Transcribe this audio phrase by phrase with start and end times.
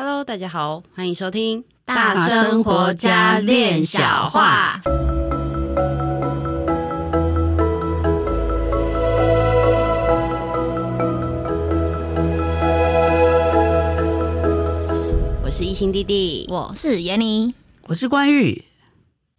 [0.00, 4.80] Hello，大家好，欢迎收听大生活家练小话。
[15.42, 17.52] 我是一心弟弟，我是闫妮，
[17.88, 18.64] 我是关玉。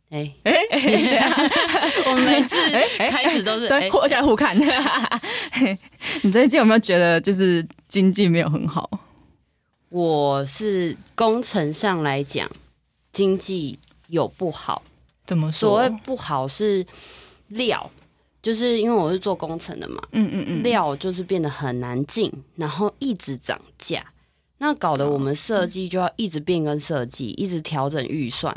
[0.10, 0.52] 哎哎，
[2.12, 2.58] 我们每次
[3.10, 4.60] 开始都是对，互相互看。
[6.22, 8.90] 你最近有没有觉得就是经济没有很好？
[9.90, 12.50] 我是工程上来讲，
[13.12, 14.84] 经济有不好。
[15.26, 15.60] 怎么说？
[15.60, 16.86] 所谓不好是
[17.50, 17.90] 料，
[18.42, 24.06] 就是因为我是做工程的嘛，嗯嗯嗯，料就是变得很难进，然后一直涨价，
[24.60, 28.56] 那搞得我们设计就要一直变更设计，一直调整预算。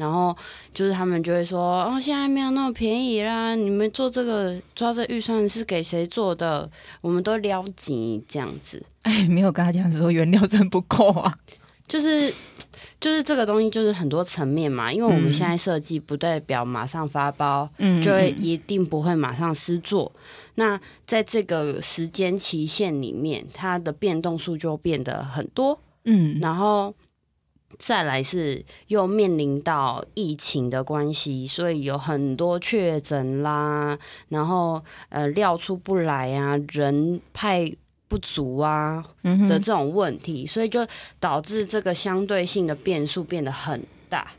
[0.00, 0.34] 然后
[0.72, 6.68] 就是他们就会说，哦，现在没有那么便宜啦，你们做这个抓这预算是给谁做的？
[7.02, 8.82] 我们都撩急这样子。
[9.02, 11.36] 哎，没有跟他讲说原料真不够啊，
[11.86, 12.32] 就是
[12.98, 20.10] 就是这个东西就是很多层面嘛，因为我们现在设计不代表马上发包，嗯，就会一定不会马上施作。
[20.54, 26.94] 那在这个时间期限里面，它的变动数就变得很多，嗯，然后。
[27.82, 37.72] 再来是又面临到疫情的关系，所以有很多确诊啦，然后呃料出不来啊，人派
[38.06, 39.02] 不足啊
[39.48, 40.86] 的这种问题，所以就
[41.18, 44.30] 导致这个相对性的变数变得很大。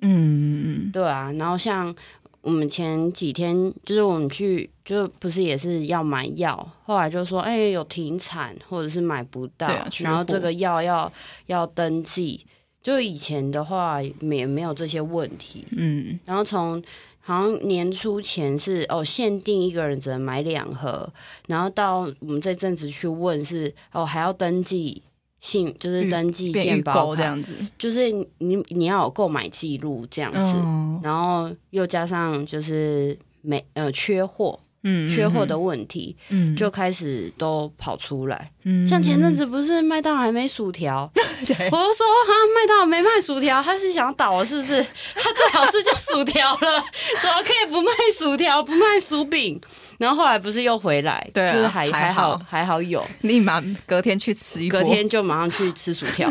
[0.00, 1.30] 嗯嗯，对啊。
[1.34, 1.94] 然后像
[2.40, 11.12] 我们前几天就是我们去，就不是也是要买药，后来就说哎有停产或者是买不到，啊、然后这个药要
[11.46, 12.44] 要登记。
[12.82, 16.82] 就以前的话，也没有这些问题，嗯，然后从
[17.20, 21.12] 好像年初前是哦限定一个人只能买两盒，
[21.46, 25.02] 然后到我们这阵子去问是哦还要登记
[25.40, 34.58] 信，就是登记健保这样子，就是你你要有购买记录这样子，哦、然后又加上就是没呃缺货。
[34.88, 38.50] 嗯，缺货的问题，嗯，就开始都跑出来。
[38.64, 44.82] 嗯，像前阵子不是麦当劳还没薯条， 我就说哈，麦当劳没卖薯条，他是想倒了是不是？
[45.14, 46.84] 他最好是就薯条了，
[47.20, 49.60] 怎么可以不卖薯条，不卖薯饼？
[49.98, 56.30] 然后后来不是又回来，对、啊，就是还还好还好，有， 立马隔天去吃一，隔天就马上去吃薯条。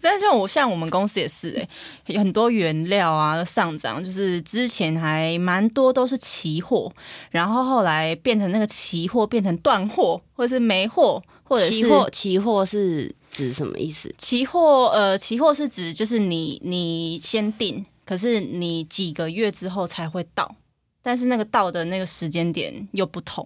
[0.00, 1.68] 但是像我像我们公司也是哎、
[2.14, 6.92] 欸，很多原料啊都上涨，就是之前还蛮多都是期货，
[7.34, 14.14] 然后后来变成那个期货变成断货，或者是没货，或者是期货期货是指什么意思？
[14.16, 20.54] 期货呃，期货是指就是你你先订，可是你几个月之后才会到。
[21.02, 23.44] 但是那个到的那个时间点又不同，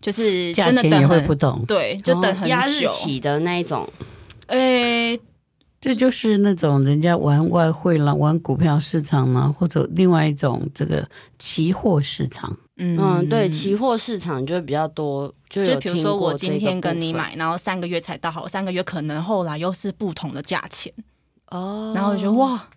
[0.00, 2.48] 就是真的等价钱也会不同，对，就等很久。
[2.48, 3.84] 压日期的那一种，
[4.46, 5.20] 诶、欸，
[5.80, 11.08] 这就是那种人家玩外汇啦，玩股票市场啦，或者另外一种这个
[11.40, 12.56] 期货市场。
[12.76, 20.92] 嗯嗯，对，期货市场就会比较多，就就比如说我今天跟你买，然后三个月才到好，三个月可能后来又是不同的价钱
[21.50, 22.68] 哦，然后我觉得哇。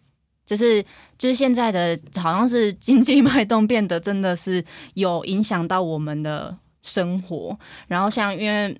[0.45, 0.83] 就是
[1.15, 4.65] 就是现在的好像是经济脉动变得真的是
[4.95, 7.55] 有影响到我们的生活，
[7.87, 8.75] 然后像因为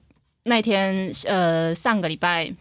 [0.46, 2.52] 那天呃上个礼拜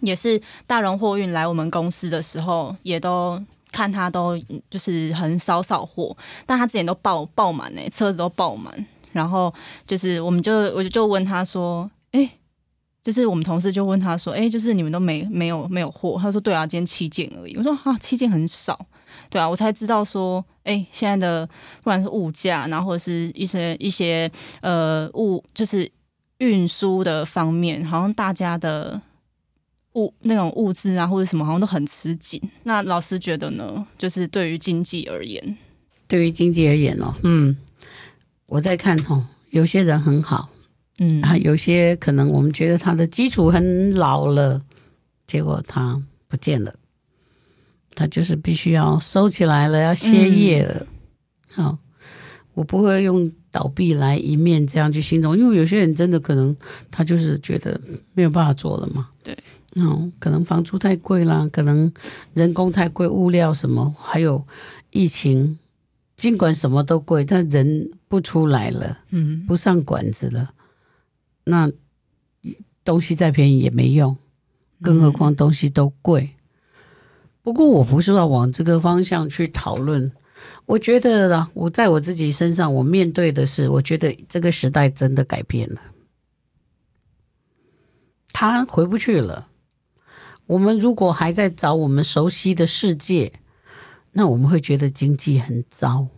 [0.00, 3.40] 也是大荣货运来我们公司的时候，也都
[3.72, 4.38] 看他都
[4.68, 6.16] 就是很少少货，
[6.46, 9.52] 但他之前都爆爆满呢，车子都爆满，然后
[9.86, 12.30] 就是我们就我就就问他说，哎、
[13.02, 18.78] 就是我们同事就问他说：“哎、就是你们都没没有没有货？”他说：“对啊，今天七件而已。”我说：“啊，七件很少，
[19.30, 24.30] 对啊。”我才知道说：“哎、现在的不管是物价，然后或者是一些一些
[24.60, 25.90] 呃物，就是
[26.38, 29.00] 运输的方面，好像大家的
[30.00, 32.40] 物那种物资啊，或者什么，好像都很吃紧。
[32.62, 33.86] 那老师觉得呢？
[33.98, 35.56] 就是对于经济而言，
[36.08, 37.56] 对于经济而言哦，嗯，
[38.46, 40.48] 我在看哦，有些人很好。
[40.98, 44.60] 嗯，啊，有些可能我们觉得他的基础很老了，
[45.26, 46.74] 结果他不见了，
[47.94, 50.86] 他就是必须要收起来了，要歇业了。
[51.48, 51.78] 好、嗯哦，
[52.52, 56.54] 我不会用倒闭来一面这样去形容，因为有些人真的可能
[56.90, 57.80] 他就是觉得
[58.12, 59.08] 没有办法做了嘛。
[59.22, 59.34] 对，
[59.76, 61.92] 哦，可能房租太贵啦，可能
[62.34, 64.44] 人工太贵，物料什么，还有
[64.90, 65.58] 疫情，
[66.16, 70.52] 尽管什么都贵，但人不出来了，嗯，不上馆子了。
[71.44, 71.70] 那
[72.84, 74.16] 东西再便宜也没用，
[74.82, 76.22] 更何况东西都贵。
[76.22, 76.40] 嗯、
[77.42, 80.10] 不过我不是要往这个方向去讨论。
[80.66, 85.80] 我觉得啦，我在我自己身上，我面对的是，我觉得这个时代真的改变了，
[88.32, 89.46] 他回不去了。
[90.50, 93.32] 我们如果还在找我们熟悉的世界，
[94.10, 96.08] 那我们会觉得经济很糟。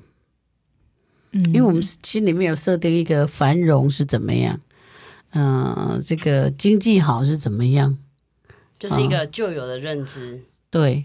[1.32, 4.58] 嗯，因为我们心里面有设定一个繁荣是怎么样，
[5.32, 7.99] 嗯、呃，这个经济好是怎么样，
[8.79, 10.37] 就是一个旧有的认知。
[10.37, 11.05] 嗯、对，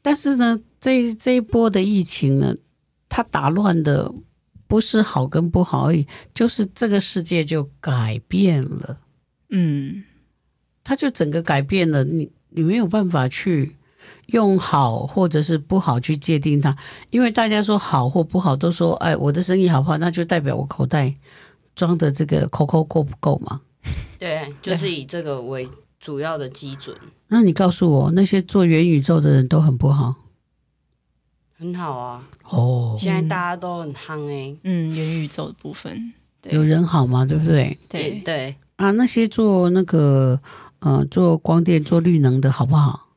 [0.00, 2.56] 但是呢，这这一波的疫情呢，
[3.10, 4.10] 它打乱的
[4.66, 9.00] 不是好跟不好而已，就是这个世界就改变了。
[9.50, 10.04] 嗯，
[10.82, 13.74] 它就整个改变了，你你没有办法去。
[14.28, 16.76] 用好或者是不好去界定它，
[17.08, 21.14] 因为大家说好或不好，都说哎，我的生意好不好，那就代表我口袋
[21.74, 23.62] 装的这个扣扣够不够嘛？
[24.18, 25.66] 对，就是以这个为
[25.98, 26.94] 主要的基准。
[27.28, 30.14] 那你告诉我，那些做元宇宙的人都很不好？
[31.58, 32.28] 很好啊！
[32.50, 36.12] 哦，现在大家都很夯哎，嗯，元宇宙的部分
[36.50, 37.24] 有人好吗？
[37.24, 37.78] 对不对？
[37.88, 40.38] 对对啊，那些做那个
[40.80, 43.08] 呃做光电、做绿能的好不好？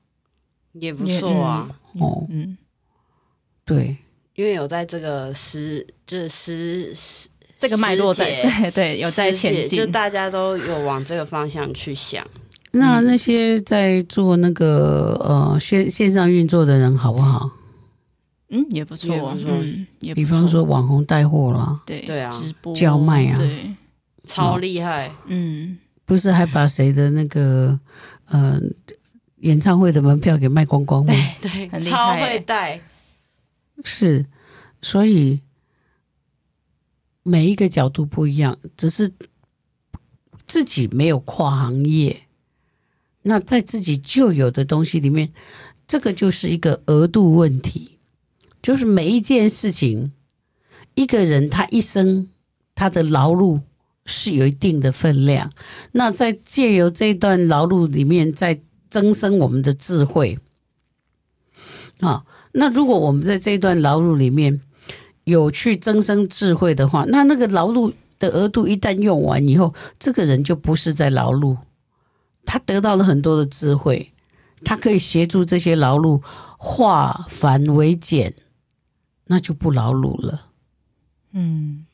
[0.73, 1.69] 也不错啊，
[1.99, 2.57] 哦，嗯，
[3.65, 3.97] 对，
[4.35, 7.29] 因为有在这个时，就是时时
[7.59, 12.25] 这个脉络在，在 对，有在前进，就大家都有往这个方向去想。
[12.71, 17.51] 那那些在做那个呃线线上运作的人好不好？
[18.47, 23.75] 嗯，也不错，嗯，也比方说网红带货啦，对对啊，直播叫卖啊，对，
[24.25, 27.79] 超厉害，嗯，不是还把谁的那个
[28.25, 28.59] 呃。
[29.41, 31.11] 演唱会的门票给卖光光吗？
[31.41, 32.79] 对， 对，超会带。
[33.83, 34.23] 是，
[34.83, 35.41] 所以
[37.23, 39.11] 每一个角度不一样，只是
[40.45, 42.27] 自己没有跨行业。
[43.23, 45.33] 那在自己旧有的东西里面，
[45.87, 47.97] 这个就是一个额度问题。
[48.61, 50.11] 就是每一件事情，
[50.93, 52.29] 一个人他一生
[52.75, 53.61] 他的劳碌
[54.05, 55.51] 是有一定的分量。
[55.91, 60.37] 那在借由这段劳碌里面，在增生我们的智慧
[62.01, 62.25] 啊！
[62.53, 64.59] 那如果我们在这一段劳碌里面
[65.23, 71.57] 有去增生智慧的话，那那个劳碌的额度一旦用完以后，这个人就不是在劳碌，
[72.43, 74.11] 他得到了很多的智慧，
[74.65, 76.21] 他可以协助这些劳碌
[76.57, 78.33] 化繁为简，
[79.27, 80.47] 那就不劳碌了。
[81.31, 81.85] 嗯，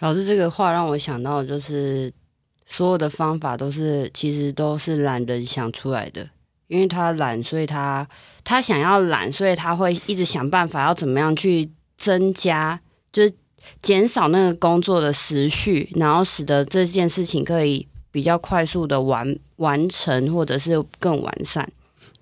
[0.00, 2.12] 老师这个话让我想到就是。
[2.72, 6.24] 所有的方法都是，其实都是懒人想出来的。
[6.68, 8.08] 因为他懒，所以他
[8.44, 12.80] 他想要懒，所以他会一直想办法要怎么样去增加，
[13.12, 13.32] 就是
[13.82, 21.68] 减少那个工作的时序，然后使得这件事情可以比较快速的完完成，或者是更完善。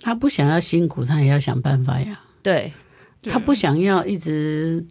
[0.00, 2.18] 他不想要辛苦，他也要想办法呀。
[2.42, 2.72] 对，
[3.22, 4.84] 他不想要一直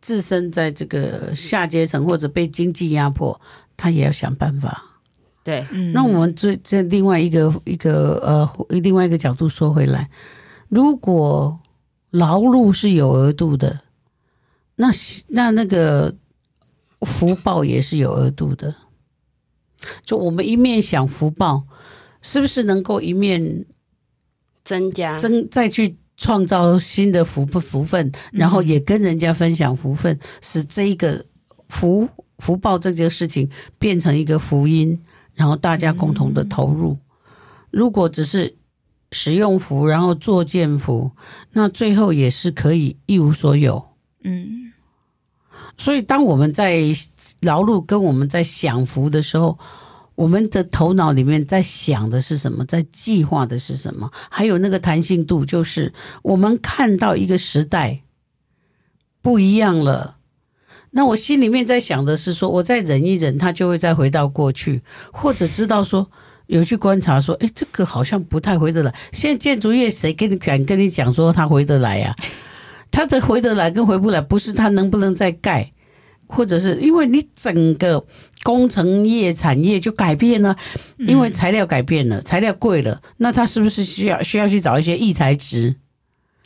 [0.00, 3.40] 置身在这个下阶层，或者被经济压迫。
[3.74, 5.00] 他也要想办法，
[5.42, 5.66] 对。
[5.92, 10.08] 那我们这这另外一个一个呃，另外一个角度说回来，
[10.68, 11.58] 如果
[12.10, 13.80] 劳碌是有额度的，
[14.76, 14.92] 那
[15.26, 16.14] 那那个
[17.00, 18.72] 福报也是有额度的。
[20.04, 21.64] 就我们一面想福报，
[22.20, 23.64] 是不是能够一面
[24.64, 31.24] 增加增再去创造新的福福分，然后也跟人家分享福分，使这一个
[31.68, 32.08] 福。
[32.38, 33.48] 福报这件事情
[33.78, 35.00] 变成一个福音，
[35.32, 36.98] 然后大家共同的投入。
[37.70, 38.56] 如果只是
[39.12, 41.12] 使用福，然后作贱福，
[41.52, 43.80] 那最后也是可以一无所有。
[44.24, 44.72] 嗯，
[45.78, 46.80] 所以当我们在
[47.42, 49.56] 劳碌跟我们在享福的时候，
[50.14, 52.64] 我们的头脑里面在想的是什么？
[52.64, 54.10] 在计划的是什么？
[54.30, 55.92] 还有那个弹性度，就是
[56.22, 58.00] 我们看到一个时代
[59.20, 60.16] 不一样了。
[60.90, 66.10] 那我心里面在想的是说，我再忍一忍，他就会再回到过去，或者知道说
[66.48, 68.94] 有去观察说，哎，这个好像不太回得来。
[69.10, 72.14] 现在建筑业谁跟你敢跟你讲说他回得来呀？
[72.90, 75.72] 他的回得来跟回不来，不是他能不能再盖，
[76.32, 78.04] 或者是因为你整个
[78.42, 80.56] 工程业产业就改变了，
[80.98, 85.76] 因为材料改变了，材料贵了，那他是不是需要需要去找一些异材质？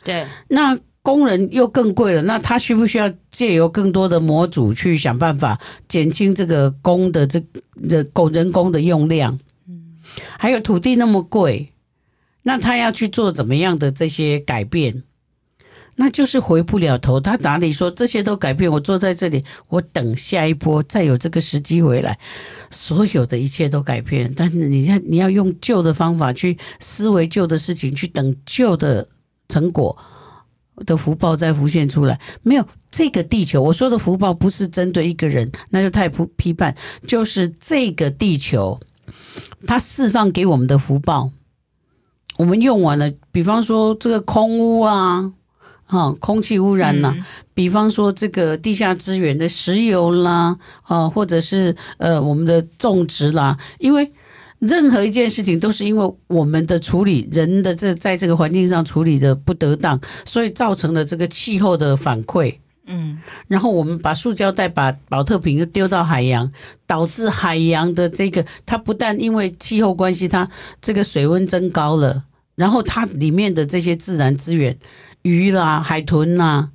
[0.03, 0.77] 对，那。
[1.03, 7.41] 工人又更贵了，那他需不需要借由更多的模组去想办法减轻这个工的这
[7.87, 9.39] 这工人工的用量？
[9.69, 9.95] 嗯，
[10.37, 11.71] 还有土地那么贵，
[12.43, 15.03] 那他要去做怎么样的这些改变？
[15.97, 17.19] 那就是回不了头。
[17.19, 18.71] 他哪里说这些都改变？
[18.71, 22.17] 我坐在这里，我等下一波再有这个时机回来，
[22.71, 24.33] 所有的一切都改变。
[24.35, 29.07] 但是你要你要用旧的方法去思维旧的事情，去等旧的
[29.49, 29.97] 成果。
[30.85, 33.59] 的福报再浮现出来，没有这个地球。
[33.59, 36.75] 我说的福报不是针对一个人，那就太不批判。
[37.07, 38.79] 就是这个地球，
[39.65, 41.31] 它释放给我们的福报，
[42.37, 45.33] 我们用完了，比方说这个空屋啊，
[45.87, 54.11] 啊，空气污染呐、啊，嗯、比方说这个地下资源的石油啦，啊，或者是呃我们的种植啦，因为
[54.59, 62.55] 任何一件事情都是因为我们的处理，人的这在这个环境上处理的不得当，所以造成了这个气候的反馈。
[62.89, 66.49] 嗯，然后我们把塑胶袋、把保特瓶丢到海洋，
[66.85, 70.49] 导致海洋的这个它不但因为气候关系，它
[70.81, 72.23] 这个水温增高了，
[72.55, 74.77] 然后它里面的这些自然资源，
[75.27, 76.69] 鱼啦、海豚呐，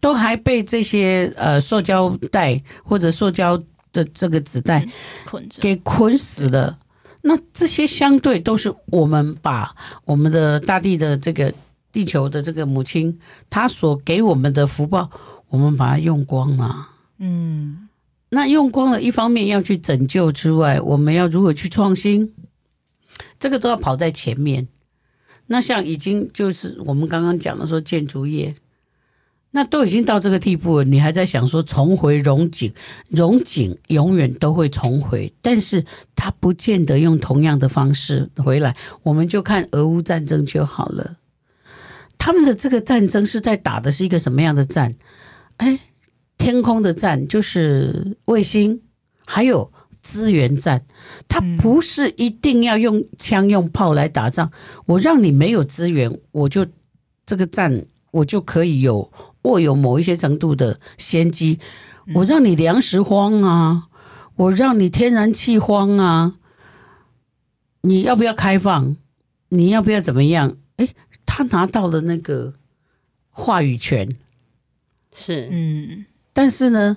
[0.00, 3.56] 都还被这些呃塑胶袋或者塑胶
[3.92, 4.88] 的这个纸袋
[5.26, 6.78] 捆着给捆死了。
[7.20, 9.74] 那这些相对都是我们把
[10.04, 11.52] 我们的大地的这个
[11.92, 13.18] 地球的这个母亲，
[13.50, 15.10] 她所给我们的福报。
[15.50, 17.88] 我们把它用光了，嗯，
[18.28, 22.30] 那用光了，一方面要去拯救之外，我们要如何去创新？
[23.40, 24.68] 这个都要跑在前面。
[25.48, 28.54] 那像已经就是我们刚刚讲的说建筑业，
[29.50, 32.72] 那都已经到这个地步了，你还在想说重回荣景？
[33.08, 38.76] 荣景永远都会重回，但是它不见得用同样的方式回来。
[39.02, 41.16] 我们就看俄乌战争就好了，
[42.18, 44.94] 他们的这个战争是在打的是一个什么样的战？
[45.56, 45.80] 哎，
[46.36, 48.82] 天空的战就是卫星，
[49.26, 49.72] 还有
[50.08, 50.86] 资源战。
[51.28, 54.50] 它不是一定要用枪用炮来打仗。
[54.86, 56.66] 我让你没有资源，我就
[57.26, 59.12] 这个战我就可以有
[59.42, 61.58] 握有某一些程度的先机。
[62.14, 63.88] 我让你粮食荒啊，
[64.36, 66.34] 我让你天然气荒啊。
[67.82, 68.96] 你要不要开放？
[69.50, 70.56] 你要不要怎么样？
[70.76, 70.94] 诶，
[71.26, 72.54] 他拿到了那个
[73.30, 74.16] 话语权。
[75.12, 76.96] 是，嗯，但是呢，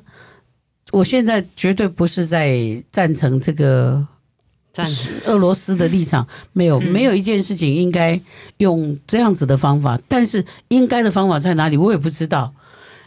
[0.91, 4.05] 我现在绝对不是在赞成这个
[4.73, 4.85] 战
[5.25, 8.19] 俄罗斯的立场， 没有，没有一件事情应该
[8.57, 12.53] 用这样子的方法，但是应该的方法在哪里，我也不知道，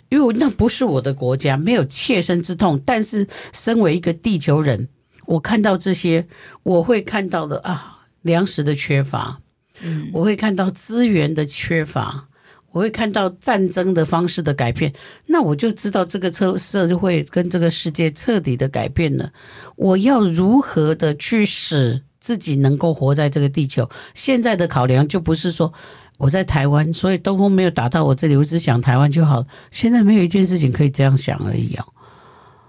[0.08, 2.80] 因为那不是我的国家，没有切身之痛。
[2.84, 4.88] 但是身为一个地球人，
[5.26, 6.26] 我看到这些，
[6.62, 9.40] 我会看到的啊，粮食的缺乏，
[9.80, 12.28] 嗯，我会看到资源的缺乏。
[12.74, 14.92] 我会看到战争的方式的改变，
[15.26, 19.30] 那我就知道这个社社会跟这个世界彻底的改变了。
[19.76, 23.88] 我要如何的去使自己能够活在这个地球？
[24.12, 25.72] 现在的考量就不是说
[26.18, 29.46] 我在台湾，所以东风没有打到我这里，我只想台湾就好。
[29.70, 31.86] 现在没有一件事情可以这样想而已啊，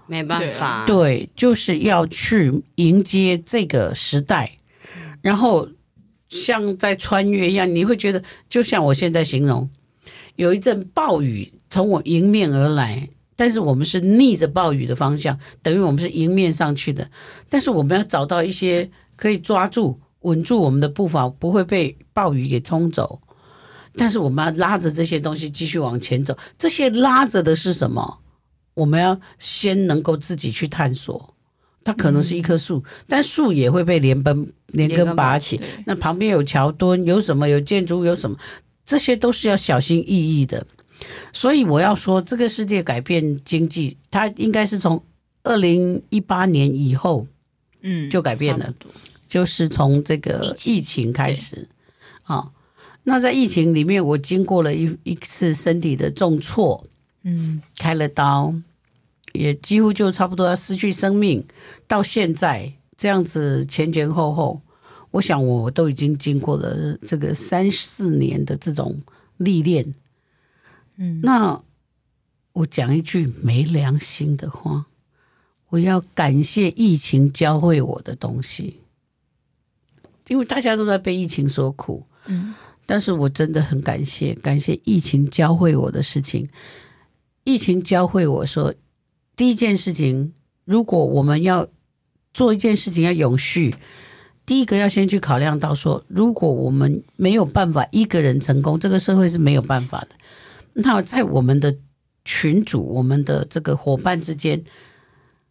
[0.06, 4.52] 没办法，对，就是要去迎接这个时代，
[5.20, 5.68] 然后
[6.28, 9.68] 像在穿越一样，你会觉得就像我现在形容。
[10.36, 17.08] 有一阵暴雨从我迎面而来，但是我们是逆着暴雨的方向，等于我们是迎面上去的。
[17.48, 23.20] 但是我们要找到一些可以抓住、稳住我们的步伐，不会被暴雨给冲走。
[23.94, 26.36] 但是我们要拉着这些东西继续往前走。
[26.58, 28.18] 这些拉着的是什么？
[28.74, 31.34] 我们要先能够自己去探索。
[31.82, 35.60] 它可能是一棵树，但树也会被连根连根拔起。
[35.86, 37.48] 那旁边有桥墩，有什么？
[37.48, 38.36] 有建筑，有什么？
[38.86, 40.64] 这些都是要小心翼翼的，
[41.32, 45.02] 所以我要说，这个世界改变经济，它应该是从
[45.42, 47.26] 二零一八年以后，
[47.82, 48.72] 嗯，就改变了，
[49.26, 51.68] 就是从这个疫情开始，
[52.22, 52.52] 啊，
[53.02, 56.84] 那在疫情里面，我经过了一一次身体的重挫，
[57.24, 58.54] 嗯，开了刀，
[59.32, 61.44] 也几乎就差不多要失去生命，
[61.88, 64.60] 到现在这样子前前后后。
[65.16, 69.00] 我想，我都已经经过了这个三四年的这种
[69.38, 69.94] 历练，
[70.96, 71.62] 嗯，那
[72.52, 74.84] 我讲一句没良心的话，
[75.70, 78.82] 我要感谢疫情教会我的东西，
[80.28, 82.54] 因为大家都在被疫情所苦，嗯，
[82.84, 86.46] 但是我真的很感谢，感谢疫情教会我的事情。
[87.44, 88.74] 疫情教会我说，
[89.34, 90.34] 第一件事情，
[90.66, 91.66] 如果我们要
[92.34, 93.74] 做一件事情要永续。
[94.46, 100.10] 第一个要先去考量到说，如果我们没有办法一个人成功，这个社会是没有办法的。
[100.74, 101.76] 那在我们的
[102.24, 104.62] 群组、我们的这个伙伴之间，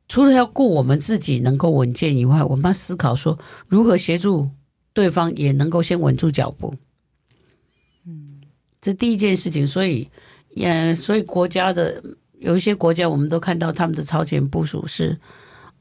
[0.08, 3.38] 除了要顾我们自己能够稳健以外，我们要思考说
[3.68, 4.50] 如何协助
[4.94, 6.74] 对方也能够先稳住脚步。
[8.08, 8.40] 嗯，
[8.82, 9.68] 这第一件事情。
[9.68, 10.10] 所以，
[10.52, 12.02] 也所以国家的
[12.40, 15.20] 有一些国家，我们都看到他们的超前部署是。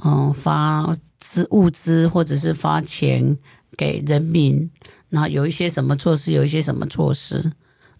[0.04, 0.92] 嗯，发
[1.26, 3.38] 资物资或者是发钱
[3.76, 4.70] 给人民，
[5.08, 7.52] 那有一些什么措施，有一些什么措施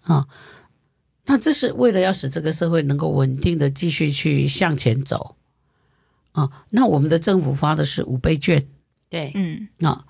[0.03, 0.27] 啊？
[1.25, 5.35] 那这是为了要使这个社会能够稳定的继续去向前走
[6.33, 6.49] 啊。
[6.69, 8.63] 那我们的政府发的是五倍券
[9.09, 10.05] 对，嗯，啊，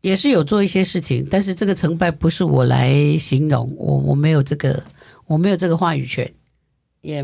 [0.00, 4.82] 也是有做一些事情，但是这个成败不是我来形容，我我没有这个，
[5.26, 6.32] 我没有这个话语权，
[7.02, 7.22] 也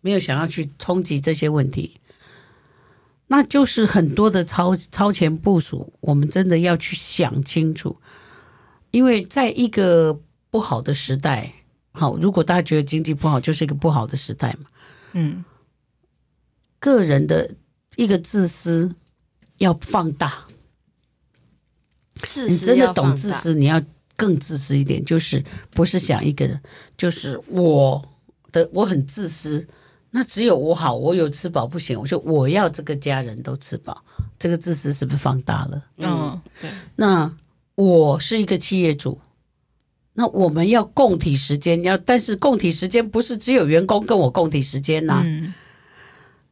[0.00, 2.00] 没有想要去冲击这些问题。
[3.32, 7.96] 那就是很多的超超前部署，我们真的要去想清楚，
[8.90, 10.20] 因为在一个
[10.50, 11.50] 不好的时代，
[11.92, 14.68] 好，如果大家觉得经济不好，就是一个不好的时代嘛，
[15.14, 15.42] 嗯，
[16.78, 17.54] 个人的
[17.96, 18.94] 一个自私
[19.56, 20.44] 要放大，
[22.46, 23.82] 你真的懂自私，你要
[24.14, 26.60] 更自私一点，就是不是想一个人，
[26.98, 28.06] 就是我
[28.52, 29.66] 的我很自私。
[30.14, 34.04] 那只有我好，我有吃饱不行，我说我要这个家人都吃饱，
[34.38, 35.82] 这个自私是不是放大了？
[35.96, 36.68] 嗯，对。
[36.96, 37.34] 那
[37.76, 39.18] 我是一个企业主，
[40.12, 45.22] 那我们要共体时间，要但是共体时间不是只有员工跟我共体时间呐、啊。
[45.24, 45.54] 嗯。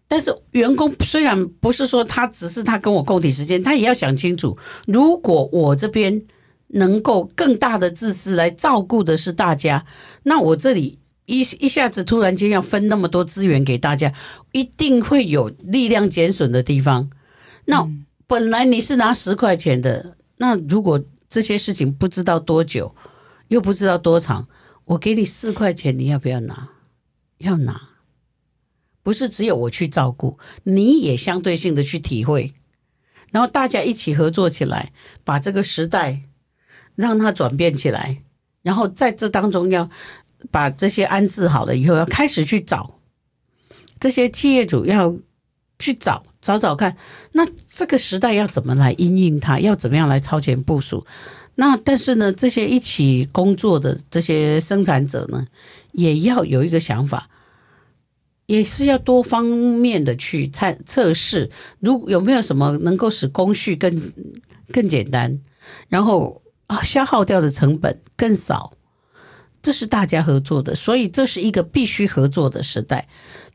[0.09, 6.23] 但是员工虽然不是说他只是他跟我共体时间，他也要想清楚，如果我这边
[6.69, 9.85] 能够更大的自私来照顾的是大家，
[10.23, 10.99] 那我这里。
[11.31, 14.13] 一一下子突然间要分那么多资源给大家，
[14.51, 17.09] 一定会有力量减损的地方。
[17.67, 17.89] 那
[18.27, 22.97] 本来你是拿十块钱的，那如果这些事情不知道多久，
[23.47, 24.49] 又不知道多长，
[24.87, 26.71] 我给你四块钱，你要不要拿？
[27.39, 27.81] 要拿，
[29.05, 32.55] 不是只有我去照顾，你也相对性的去体会，
[33.31, 36.23] 然后大家一起合作起来，把这个时代
[36.97, 38.25] 让它转变起来，
[38.63, 39.89] 然后在这当中要。
[40.51, 42.99] 把这些安置好了以后，要开始去找
[43.99, 45.15] 这些企业主，要
[45.79, 46.97] 去找找找看，
[47.33, 51.07] 那这个时代要怎么来因应它，要怎么样来超前部署？
[51.57, 55.47] 那但是呢，这些一起工作的这些生产者呢，
[55.93, 57.29] 也要有一个想法，
[58.47, 64.13] 也是要多方面的去测测试，如有没有什么能够使工序更
[64.73, 65.39] 更简单，
[65.89, 68.73] 然后啊消耗掉的成本更少。
[69.63, 73.07] 这是大家合作的，所以这是一个必须合作的时代。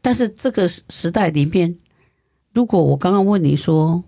[0.02, 1.76] 但是这个时代里面，
[2.54, 4.04] 如果我刚刚问你说，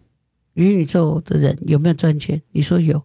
[0.53, 2.41] 元宇宙的人有没有赚钱？
[2.51, 3.01] 你说有，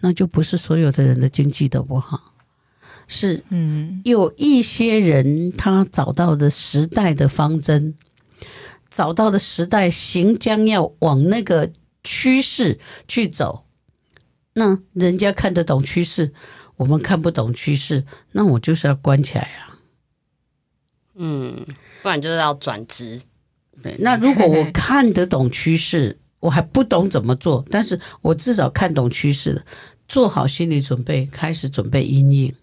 [0.00, 2.34] 那就不是所有的人的经济都不好，
[3.06, 7.94] 是嗯，有一些人他找到的时代的方针，
[8.90, 11.70] 找到的时代行将要往那个
[12.02, 13.66] 趋势去走，
[14.54, 16.32] 那人家看得懂趋势。
[16.80, 19.76] 我们看不懂趋势，那我就是要关起来啊。
[21.16, 21.66] 嗯，
[22.02, 23.20] 不然就是要转职。
[23.82, 29.62] 对，那如果我看得懂趋势， 我还不懂怎么做，但是我至少看懂趋势了，
[30.08, 32.54] 做好心理准备，开始准备阴影。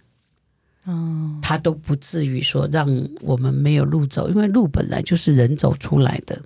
[0.86, 2.88] 哦，他都不至于说让
[3.22, 6.42] 我们没有路走，因为路本来就是人走出来的。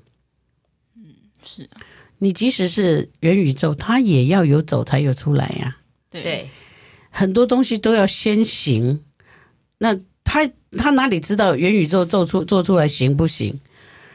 [0.97, 1.05] 嗯，
[1.41, 1.79] 是啊。
[2.17, 5.77] 你即使是元宇宙，它也要有走才有出来呀。
[6.09, 6.49] 对。
[7.13, 9.01] 很多东西都要先行，
[9.79, 13.59] 那他他哪里知道元宇宙做出做出来行不行？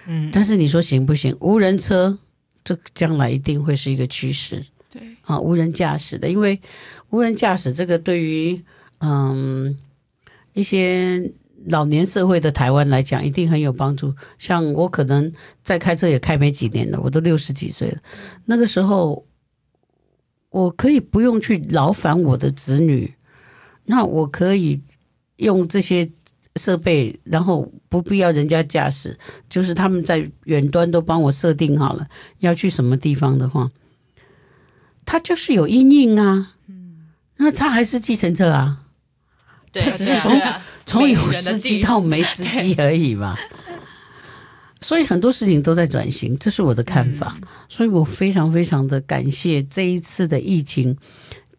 [0.07, 1.37] 嗯，但是你说行不行？
[1.41, 2.19] 无人车
[2.65, 6.59] 这将来一定会是一个趋势，对啊，无人驾驶的，因为
[7.11, 8.61] 无人驾驶这个对于
[9.01, 9.77] 嗯
[10.55, 11.31] 一些
[11.67, 14.15] 老年社会的台湾来讲，一定很有帮助。
[14.39, 15.31] 像我可能
[15.63, 17.99] 在开车也开没几年了，我都六十几岁了，
[18.47, 19.25] 那个时候。
[20.51, 23.15] 我可以不用去劳烦我的子女，
[23.85, 24.81] 那我可以
[25.37, 26.11] 用这些
[26.57, 32.07] 设备，然后不必要人家驾驶，就是他们在远端都帮我设定好了
[32.39, 33.71] 要去什么地方的话，
[35.05, 38.85] 他就是有阴影啊，嗯，那他还是计程车啊，
[39.71, 40.41] 对，他只是从
[40.87, 43.37] 从有司机到没司机而已嘛。
[44.81, 47.37] 所以很多事情都在转型，这是我的看法。
[47.69, 50.97] 所以我非常非常的感谢这一次的疫情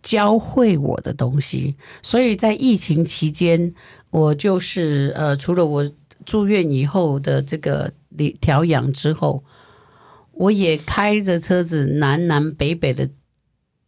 [0.02, 1.76] 教会我的东西。
[2.02, 3.74] 所以在疫情期间，
[4.12, 5.92] 我就是呃，除了我
[6.26, 7.92] 住院以后的这个
[8.40, 9.44] 调养之后，
[10.32, 13.10] 我也开着车子南南北北的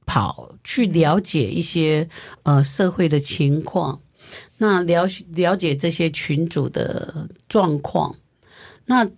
[0.05, 2.09] 跑，去了解一些
[2.43, 4.01] 呃社会的情况，
[4.57, 8.15] 那了了解这些群组的状况，
[8.89, 9.09] 那。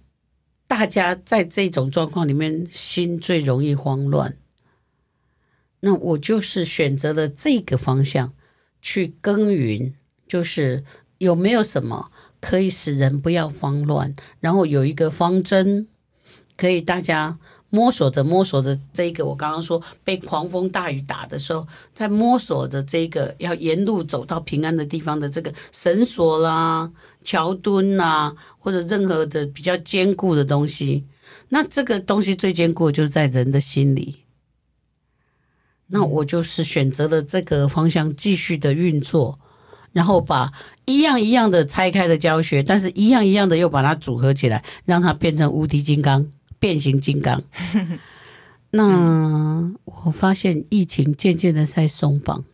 [0.71, 4.37] 大家在这种状况里面，心最容易慌乱。
[5.81, 8.31] 那我就是选择了这个方向
[8.81, 9.93] 去耕耘，
[10.25, 10.85] 就是
[11.17, 15.89] 有没有什么可以使人不要慌乱，然后有一个方针，
[16.55, 17.37] 可以大家。
[17.71, 26.91] 摸索着摸索着，这个我刚刚说被狂风大雨打的时候，在摸索着这个要沿路走到平安的地方的这个绳索啦、
[27.23, 31.05] 桥墩呐，或者任何的比较坚固的东西，
[31.49, 34.17] 那这个东西最坚固就是在人的心里。
[35.87, 39.39] 那我就是选择了这个方向继续的运作，
[39.93, 40.51] 然后把
[40.85, 46.27] 一样一样的拆开的教学，但是一样一样的又把它组合起来，让它变成无敌金刚、
[46.61, 47.43] 变形金刚。
[48.71, 52.45] 那我发现疫情渐渐的在松绑，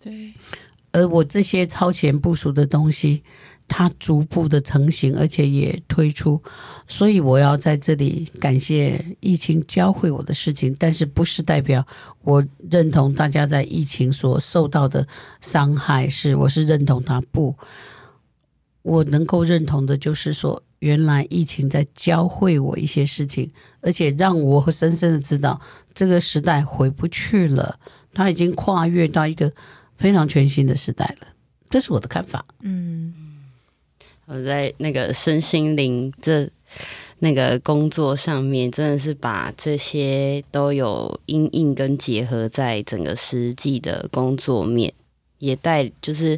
[0.00, 0.32] 对，
[0.90, 3.22] 而我这些超前部署的东西。
[3.68, 6.40] 它逐步的成型，而且也推出，
[6.86, 11.84] 所以我要在这里感谢疫情教会我的事情，但是不是代表
[12.22, 15.04] 我认同大家在疫情所受到的
[15.40, 17.20] 伤害，是我是认同它。
[17.32, 17.56] 不，
[18.82, 25.60] 我能够认同的就是说，原来疫情在教会我一些事情，而且让我深深的知道
[25.94, 27.78] 这个时代回不去了，
[28.12, 29.52] 它已经跨越到一个
[29.96, 31.28] 非常全新的时代了，
[31.70, 32.44] 这是我的看法。
[32.60, 33.14] 嗯。
[34.28, 36.50] 我在那个身心灵这
[37.20, 44.92] 那个工作上面，真的是把这些都有因应跟结合在整个实际的工作面，
[45.38, 46.36] 也带就是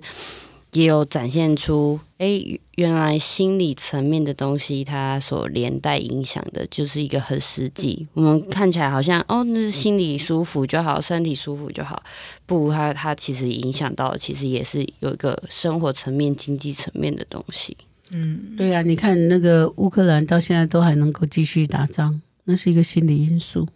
[0.72, 2.42] 也有展现出，哎，
[2.76, 8.06] 原来心理层面的东西，它所连带影响的，就是一个很实际。
[8.12, 12.02] 我们看起来好像哦，那是心理舒服就好，身体舒服就好，
[12.44, 17.76] 不，它它其实影响到，其实也是有一个生活层面、经济层面的东西。
[18.10, 23.66] 嗯，对呀、啊，你看那个乌克兰到现在都还能够继续打仗，那是一个心理因素，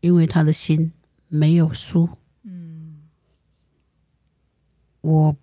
[0.00, 0.92] 因为他的心
[1.28, 2.08] 没有输。
[2.44, 3.02] 嗯，
[5.02, 5.36] 我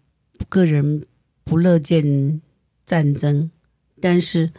[0.50, 1.06] 个人
[1.44, 2.42] 不乐见
[2.86, 3.50] 战争，
[4.00, 4.52] 但是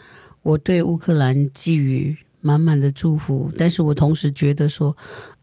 [0.42, 3.53] 我对乌克兰寄予满满的祝福。
[3.57, 4.97] 但是我同时觉得说，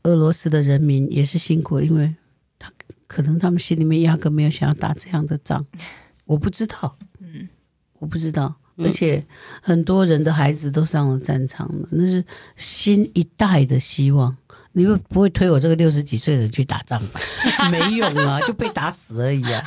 [0.04, 2.16] 俄罗斯的人民也是辛苦，因为
[2.58, 2.72] 他
[3.08, 5.66] 可能他们心里面压根没有想要打这样的仗，
[6.26, 6.98] 我不知道。
[7.20, 7.50] 嗯
[8.00, 9.26] 我不知道，而且
[9.62, 12.24] 很多人的孩子都上了战场了，那是
[12.56, 14.38] 新一代的希望。
[14.74, 17.20] 你们不会推我这个六十几岁的人去打仗吧？
[17.72, 19.64] 没用啊，就被打死而已啊。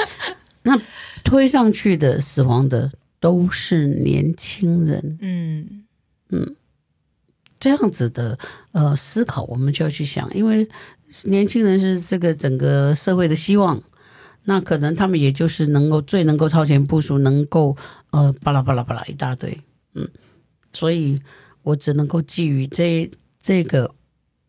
[0.62, 0.80] 那
[1.24, 5.84] 推上去的死亡的都是年轻人，嗯
[6.30, 6.56] 嗯，
[7.58, 8.38] 这样子的
[8.72, 10.68] 呃思考，我们就要去想，因为
[11.24, 13.82] 年轻人是这个整个社会的希望。
[14.44, 17.76] 那可能他们也就是能够最能够超前部署，能够
[18.12, 19.58] 呃巴拉巴拉巴拉一大堆，
[19.92, 20.08] 嗯，
[20.72, 21.20] 所以
[21.62, 23.10] 我只能够基于这
[23.42, 23.94] 这个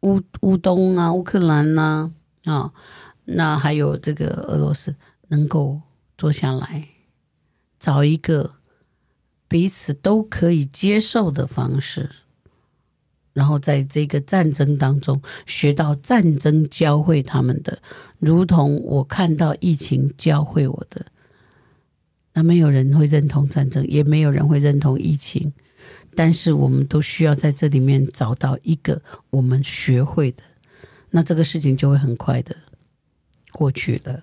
[0.01, 2.11] 乌乌东啊、乌克兰呐
[2.45, 2.71] 啊、
[3.25, 4.95] 那还有这个俄罗斯，
[5.27, 5.81] 能够
[6.17, 6.87] 坐下来
[7.79, 8.55] 找一个
[9.47, 12.09] 彼此都可以接受的方式。
[13.33, 17.79] 然后在这个战争当中学到战争教会他们的，
[18.17, 21.05] 如同我看到疫情教会我的。
[22.33, 25.53] 那没有人会认同战争，也没有人会认同疫情，
[26.19, 30.43] 但是我们都需要在这里面找到一个我们学会的，
[31.11, 32.53] 那这个事情就会很快的
[33.53, 34.21] 过去了。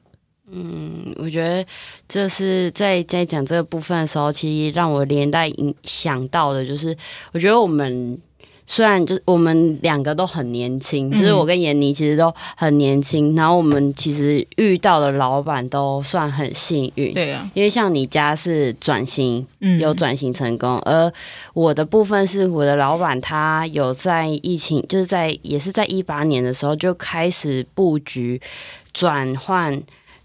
[0.51, 1.67] 嗯，我觉得
[2.07, 6.95] 这是在在讲这个部分的时候，其实让我连带影响到的，就是
[7.33, 8.21] 我觉得我们。
[8.67, 19.77] 虽然就是我们两个都很年轻，就是我跟闫妮其实都很年轻，然后我们其实遇到的老板都算很幸运，对啊，因为像你家是转型，嗯。
[19.77, 21.13] 有转型成功，而
[21.53, 28.41] 我的部分是我的老板他有在疫情，就是在也是在一八年的时候就开始布局
[28.93, 29.73] 转换，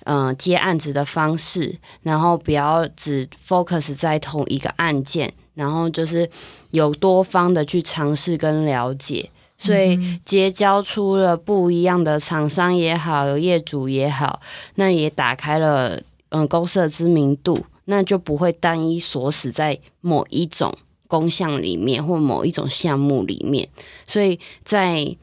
[0.06, 5.32] 嗯、呃，接案子的方式，然后不要只 focus 在同一个案件。
[5.54, 6.30] 然后就是
[6.72, 14.40] 有多方的去尝试跟了解，所以结交出了不一样的厂商也好，有业主也好，
[14.76, 20.74] 那也打开了嗯公司的知名度，那就不会单一锁死在某一种
[21.08, 23.68] 工项里面或某一种项目里面。
[24.08, 25.18] 所以在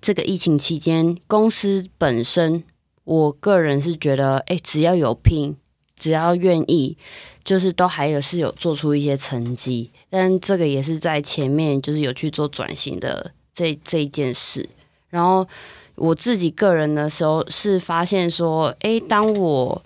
[0.00, 2.64] 这个疫情期间，公司本身，
[3.04, 5.54] 我个人是觉得，哎，只要有拼，
[5.98, 6.96] 只要愿意。
[7.44, 14.66] 就是都还有是有做出一些成绩，但这个也是在前面就是有去做转型的这这一件事。
[15.10, 15.46] 然后
[15.94, 19.82] 我自己个人的时候是发现说，诶，当我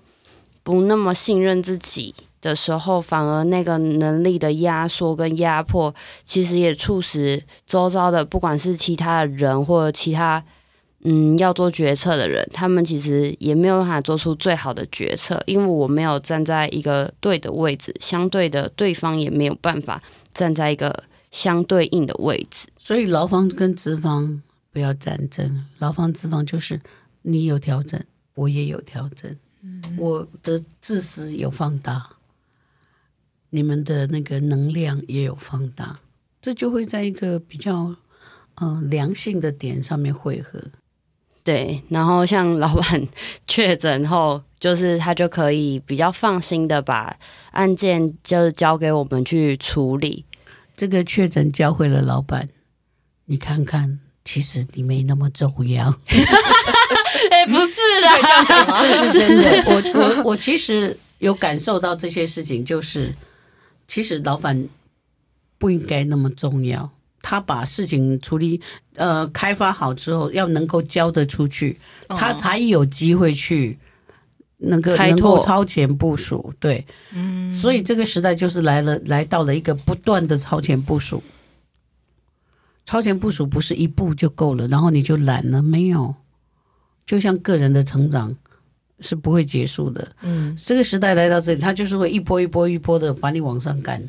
[0.62, 5.94] 不那么信任自己的时候，反而那个能力的压缩跟压迫，
[6.24, 10.44] 其实也促使周遭的不管是其他的人或者其他。
[11.10, 20.02] 嗯，要做决策的人，他们其实也没有办法做出最好的决策，因为我没有站在一个对的位置，相对的，对方也没有办法
[20.34, 22.66] 站在一个相对应的位置。
[22.76, 26.78] 所以，劳方跟资方不要战争，劳方资方就是
[27.22, 27.98] 你有调整，
[28.34, 32.10] 我也有调整，嗯，我的自私有放大，
[33.48, 36.00] 你们的那个能量也有放大。
[36.42, 37.96] 这就会在一个比较
[38.56, 40.62] 嗯、呃、良性的点上面汇合。
[41.48, 43.08] 对，然后像老板
[43.48, 47.16] 确诊后，就是他就可以比较放心的把
[47.52, 50.26] 案件就交给我们去处理。
[50.76, 52.50] 这个确诊教会了老板，
[53.24, 55.88] 你看看，其实你没那么重要。
[57.30, 58.08] 哎，不是的，
[58.82, 59.64] 这是真的。
[59.64, 63.14] 我我我其实有感受到这些事情，就是
[63.86, 64.68] 其实老板
[65.56, 66.90] 不应该那么重要。
[67.20, 68.60] 他把事情处理
[68.94, 71.78] 呃开发好之后，要能够交得出去，
[72.08, 73.78] 他才有机会去
[74.56, 76.52] 那个能够超前部署。
[76.58, 81.22] 对，嗯，所以这个时代就是来了，来到了一个不断的超前部署。
[82.86, 86.14] 超前部署不是一步就够了，然后你就懒了，没有。
[87.04, 88.34] 就像个人的成长
[89.00, 94.02] 是不会结束的，嗯，这个时代来到这里，他就是会一波一波一波的把你往上干。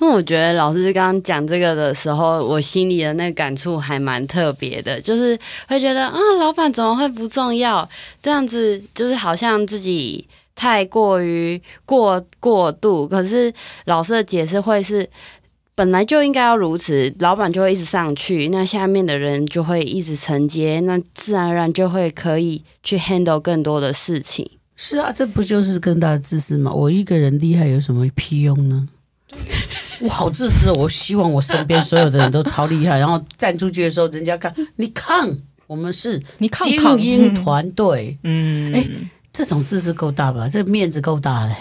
[0.00, 7.88] 因为我觉得老师刚刚讲这个的时候，我心里的那个感触还蛮特别的，就是会觉得啊，老板怎么会不重要？
[8.20, 13.06] 这样子就是好像自己太过于过过度。
[13.06, 13.52] 可是
[13.84, 15.08] 老师的解释会是，
[15.76, 24.50] 本来就应该要如此，老板就会一直上去，那下面的人就会一直承接，那自然而然就会可以去 handle 更多的事情。
[24.76, 26.72] 是啊，这不就是更大的自私吗？
[26.72, 28.88] 我一个人厉害有什么屁用呢？
[30.00, 36.18] 我好自私，我希望我身边所有的人都超厉害，然后站出去的时候，人家看你看，我们是
[36.64, 38.18] 精英团队。
[38.24, 38.86] 嗯，哎，
[39.32, 40.48] 这种自私够大吧？
[40.48, 41.56] 这面子够大嘞。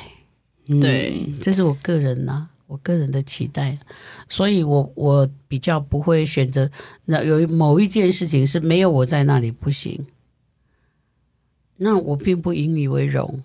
[0.81, 3.77] 对，这是我个人呐、啊，我个人的期待。
[4.29, 6.69] 所以我我比较不会选择
[7.05, 10.07] 那有某一件事情是没有我在那里不行，
[11.77, 13.43] 那我并不引以为荣。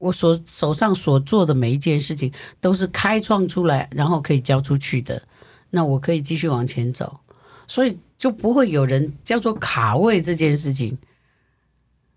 [0.00, 5.20] 我所手上所做的每一件事情都是开创出来，然后可以交出去的，
[5.68, 7.20] 那我可以继续往前走，
[7.68, 10.96] 所以就不会有人叫做卡位这件事情。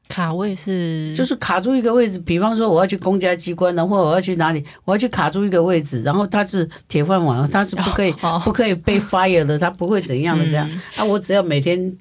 [0.08, 8.14] 卡位是就是卡住一个位置，比方说我要去公家机关，然后我要去哪里，我要去卡住一个位置，然后他是铁饭碗，他是不可以
[8.46, 10.70] 不可以被 fire 的，他不会怎样的这样。
[10.96, 11.98] 啊，我只要每天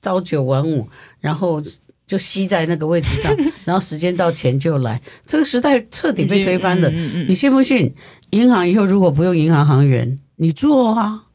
[0.00, 1.60] 朝九晚五，然后。
[2.08, 5.00] 就吸在那个位置上， 然后时间到钱就来。
[5.26, 7.94] 这个时代彻底被推翻了，你信不信？
[8.30, 11.26] 银行以后如果不用银行行员，你做啊，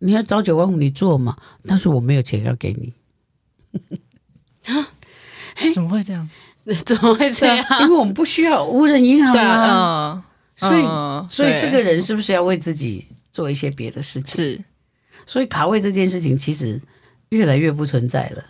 [0.00, 2.92] 你要朝九晚五你做嘛，但是我没有钱要给你。
[4.74, 4.88] 啊？
[5.74, 6.28] 怎么会这样？
[6.84, 7.64] 怎么会这样？
[7.82, 10.82] 因为我们不需要无人银行啊，所以
[11.30, 14.44] 所以这个人是不是要为自己做一些别的事情？
[14.44, 14.64] 是，
[15.24, 16.80] 所以卡位这件事情其实
[17.30, 18.44] 越来越不存在了。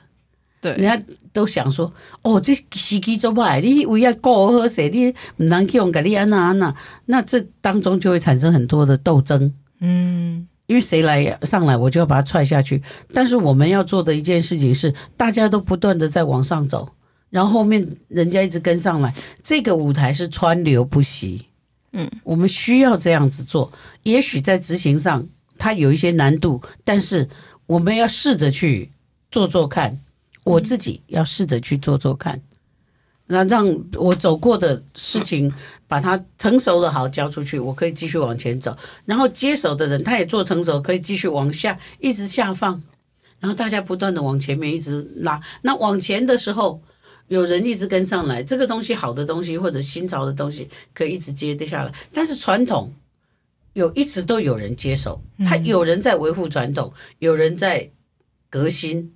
[0.60, 1.00] 对，人家
[1.32, 1.92] 都想说，
[2.22, 6.74] 哦，这时机做不来，你为要过好势，你唔能去用给你安那安那，
[7.06, 9.54] 那这当中就会产生很多的斗争。
[9.80, 12.82] 嗯，因为谁来上来，我就要把他踹下去。
[13.14, 16.88] 但是我们要做的一件事情是，大家都不断的在往上走，
[17.30, 21.46] 然后后面人家一直跟上来，这个舞台是川流不息。
[21.92, 23.72] 嗯，我们需要这样子做。
[24.02, 25.24] 也许在执行上
[25.56, 27.28] 它有一些难度，但是
[27.66, 28.90] 我们要试着去
[29.30, 30.00] 做做看。
[30.48, 32.40] 我自己要试着去做做看，
[33.26, 35.52] 那让我走过的事情，
[35.86, 38.76] 把它成熟的好交出去，我可以继续往前走。
[39.04, 42.82] 然后接手的人，他也做成熟，可以继续往下一直下放。
[43.38, 45.40] 然后大家不断的往前面一直拉。
[45.62, 46.80] 那往前的时候，
[47.28, 51.92] 有人一直跟上来，这个东西好的东西或者新潮的东西，可以一直接得下来。
[52.12, 52.92] 但是传统
[53.74, 57.90] 有一直都有人接手，他有人在维护传统，有人在
[58.48, 59.12] 革新。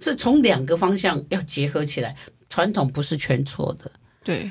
[0.00, 2.14] 是从两个方向要结合起来，
[2.48, 3.90] 传统不是全错的，
[4.22, 4.50] 对，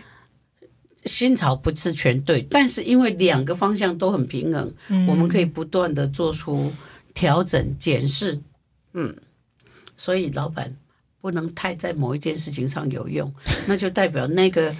[1.05, 6.71] 新潮不是全对，但是因为两个方向都很平衡，嗯，我们可以不断的做出
[7.13, 8.39] 调整、检视，
[8.93, 9.15] 嗯，
[9.95, 10.75] 所以老板
[11.21, 13.31] 不能太在某一件事情上有用，
[13.67, 14.75] 那就代表那个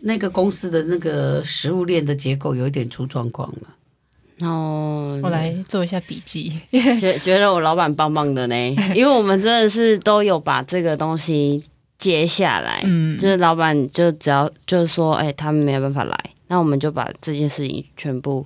[0.00, 3.76] 那个公司的那个食物链的结构有一点出状况了。
[4.40, 6.52] 哦，我来做一下笔记，
[7.00, 8.54] 觉觉得我老板棒棒的呢，
[8.94, 11.62] 因为我们真的是都有把这个东西
[11.98, 16.18] 接下来，嗯，就是老板就只要就是说，哎、欸，他们没有办法来，
[16.48, 18.44] 那我们就把这件事情全部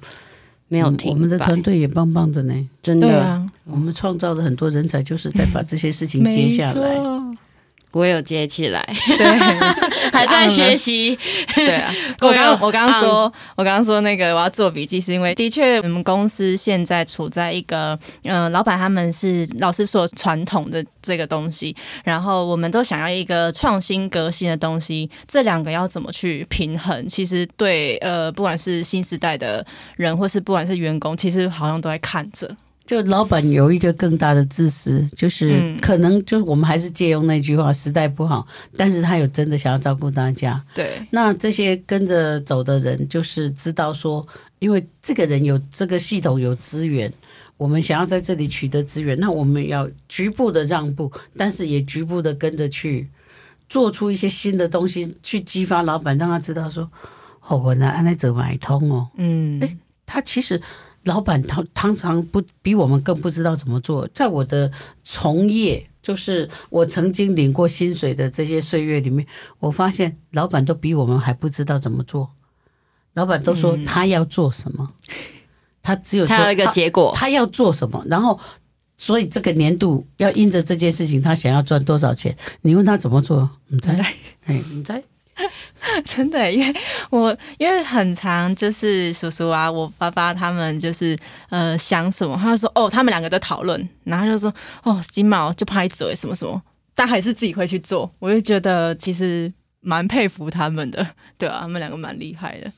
[0.68, 1.14] 没有停、嗯。
[1.14, 7.00] 我们的团队也棒棒的呢，真的，啊、我们创造了很多人才，就是在把这些事情 接下来。
[7.92, 9.26] 我有接起来，对，
[10.12, 11.18] 还在学习。
[11.54, 21.74] 对啊， 我刚我刚刚说，我刚刚说那个我要做笔记，是因为的确我们公司现在处在一个，嗯、呃，老板他们是老师说传统的这个东西，
[22.04, 27.08] 然后我们都想要一个创新革新的东西，这两个要怎么去平衡？
[27.08, 29.64] 其实对，呃，不管是新时代的
[29.96, 32.54] 人，或是不管是员工，其实好像都在看着。
[32.88, 38.48] 就老板有一个更大的自私，就是可能就是我们还是借用那句话，时代不好，
[38.78, 40.64] 但是他有真的想要照顾大家。
[40.74, 44.26] 对，那这些跟着走的人，就是知道说，
[44.58, 47.12] 因为这个人有这个系统有资源，
[47.58, 53.06] 我们想要在这里取得资源，那我们要局部的让步，但是也局部的跟着去
[53.68, 56.90] 做出一些新的东西，去激发老板，让他知道说，
[57.46, 60.58] 哦，我来按来走买通哦，嗯，诶，他其实。
[61.08, 64.06] 老板他常常不比我们更不知道怎么做。
[64.14, 64.70] 在我的
[65.02, 69.26] 从业，就是我曾经领过薪水的这些岁月里面，
[69.58, 72.30] 我发现老板都比我们还不知道怎么做。
[73.14, 75.14] 老板都说他要做什么，嗯、
[75.82, 78.38] 他只有说他要一个结果他，他要做什么，然后
[78.96, 82.36] 所以这个年度要因着这件事情，他想要赚多少钱？
[82.60, 83.48] 你问他怎么做？
[83.68, 83.94] 你在？
[84.44, 85.02] 哎，你在？
[86.04, 86.74] 真的，因为
[87.10, 91.16] 我因为很常就是叔叔啊，我爸爸他们就是
[91.50, 96.60] 呃想什么，他就说哦，他们两个在讨论，然后就说哦，金毛就拍嘴什么什么，
[96.94, 102.72] 但还是自己会去做，我就觉得其实蛮佩服他们的，对啊，他们两个蛮厉害的，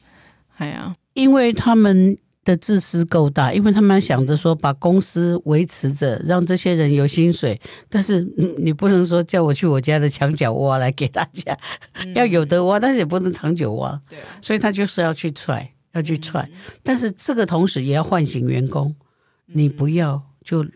[0.58, 2.16] 哎呀，因为他们。
[2.50, 7.58] 的自私够大，因为他们想着说把公司维持着，让这些人有薪水。
[7.88, 8.20] 但是
[8.58, 11.56] 你不能说叫我去我家的墙角挖来给大家，
[11.94, 14.00] 嗯、要有的挖，但是也不能长久挖。
[14.08, 16.42] 对、啊，所以他就是要去踹，要去踹。
[16.52, 18.94] 嗯、但是这个同时也要唤醒员工，
[19.46, 20.66] 嗯、你不要就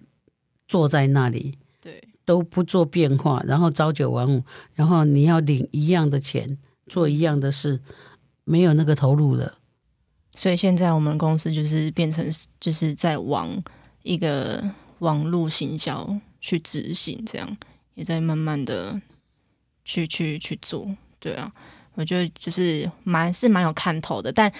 [0.69, 4.43] 坐在那里，对，都不做变化，然后朝九晚五，
[4.75, 6.57] 然后你要领一样的钱，
[6.87, 7.81] 做一样的事，
[8.45, 9.55] 没有那个投入的。
[10.35, 13.49] 所以现在我们公司就是变成就是在往
[14.03, 14.63] 一个
[14.99, 17.57] 网络行销去执行，这样
[17.95, 19.01] 也在慢慢的
[19.85, 20.89] 去去去做。
[21.21, 21.51] 对啊，
[21.95, 24.53] 我觉得就是蛮是蛮有看头的，但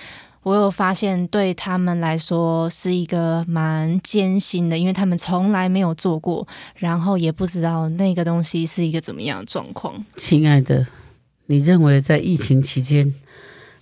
[0.45, 9.93] 我有发现对他们来说是一个蛮艰辛的，因为他们从来没有做过，然后也不知道那个东西是一个怎么样的状况。
[10.17, 10.87] 亲爱的，
[11.47, 13.13] 你认为在疫情期间？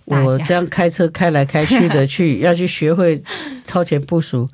[0.05, 3.21] 我这样开车开来开去的 去要去学会
[3.65, 4.49] 超前部署，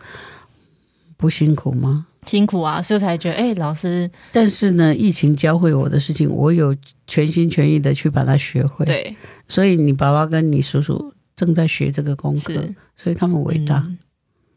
[1.17, 2.05] 不辛苦吗？
[2.25, 4.09] 辛苦啊，所以才觉得哎、欸，老师。
[4.31, 6.75] 但是呢，疫情教会我的事情，我有
[7.07, 8.85] 全心全意的去把它学会。
[8.85, 9.15] 对，
[9.47, 12.53] 所以你爸爸跟你叔叔正在学这个功课，
[12.95, 13.83] 所以他们伟大。
[13.87, 13.97] 嗯、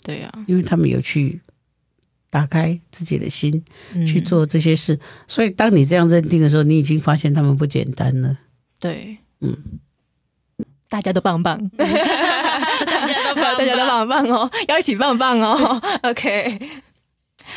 [0.02, 1.40] 对呀、啊，因为他们有去
[2.28, 8.37] 打开自己的心、嗯、去做这些事，所以当你这样认定的时候，你已经发现他们不简单了。
[8.78, 9.57] 对，嗯。
[10.92, 15.81] 大家都棒棒， 大家都棒，大家都棒棒哦，要一起棒棒哦。
[16.05, 16.59] OK，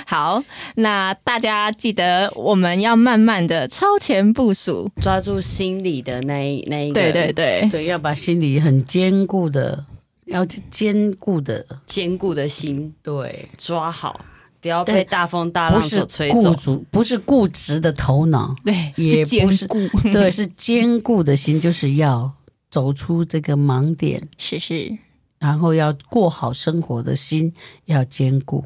[0.07, 0.41] 好，
[0.75, 7.69] 那大家记得我们要慢慢的超前部署，抓住心里的那一那一个，对对对。
[7.69, 9.83] 对，要把心里很坚固的，
[10.27, 14.17] 要坚固的坚固的心，对，抓好，
[14.61, 16.35] 不要被大风大浪所吹走。
[16.37, 19.77] 不是固执，不是固执的头脑，对，也不是固，
[20.13, 22.31] 对，是坚固的心，就是要。
[22.75, 24.97] 走出这个盲点，是是，
[25.39, 27.53] 然后要过好生活的心
[27.85, 28.65] 要坚固，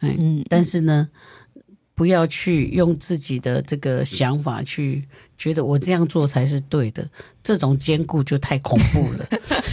[0.00, 1.08] 嗯，但是呢，
[1.92, 7.10] 不要去用自己的这个想法去觉得我这样做才是对的，
[7.42, 9.28] 这种坚固就太恐怖了。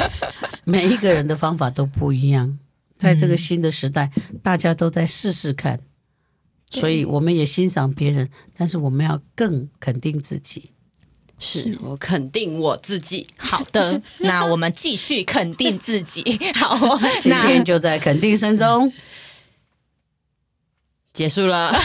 [0.65, 2.57] 每一个人的方法都不一样，
[2.97, 5.79] 在这个新的时代，嗯、大家都在试试看，
[6.71, 10.71] 所以我们也欣赏别人，但是我们要更肯定自己。
[11.43, 13.27] 是我肯定我自己。
[13.37, 16.39] 好的，那我们继续肯定自己。
[16.55, 18.91] 好，今天就在肯定声中
[21.13, 21.69] 结束了。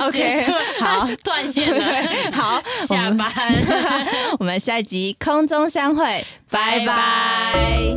[0.00, 2.32] OK，好，断线了。
[2.32, 3.30] 好，下班。
[4.38, 7.96] 我们下一集空中相会，拜拜。